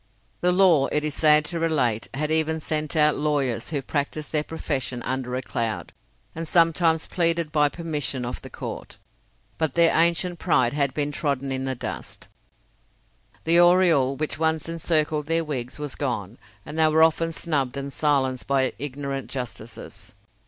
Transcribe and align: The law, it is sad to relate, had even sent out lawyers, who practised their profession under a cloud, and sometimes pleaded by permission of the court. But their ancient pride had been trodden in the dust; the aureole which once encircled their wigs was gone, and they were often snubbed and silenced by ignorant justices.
The 0.39 0.51
law, 0.51 0.87
it 0.87 1.03
is 1.03 1.13
sad 1.13 1.45
to 1.45 1.59
relate, 1.59 2.07
had 2.15 2.31
even 2.31 2.59
sent 2.59 2.95
out 2.95 3.15
lawyers, 3.15 3.69
who 3.69 3.83
practised 3.83 4.31
their 4.31 4.41
profession 4.43 5.03
under 5.03 5.35
a 5.35 5.43
cloud, 5.43 5.93
and 6.33 6.47
sometimes 6.47 7.05
pleaded 7.07 7.51
by 7.51 7.69
permission 7.69 8.25
of 8.25 8.41
the 8.41 8.49
court. 8.49 8.97
But 9.59 9.75
their 9.75 9.95
ancient 9.95 10.39
pride 10.39 10.73
had 10.73 10.95
been 10.95 11.11
trodden 11.11 11.51
in 11.51 11.65
the 11.65 11.75
dust; 11.75 12.29
the 13.43 13.59
aureole 13.59 14.15
which 14.15 14.39
once 14.39 14.67
encircled 14.67 15.27
their 15.27 15.43
wigs 15.43 15.77
was 15.77 15.93
gone, 15.93 16.39
and 16.65 16.79
they 16.79 16.87
were 16.87 17.03
often 17.03 17.31
snubbed 17.31 17.77
and 17.77 17.93
silenced 17.93 18.47
by 18.47 18.73
ignorant 18.79 19.29
justices. 19.29 20.15